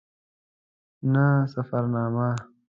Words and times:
نه 1.13 1.25
سفرنامه. 1.55 2.29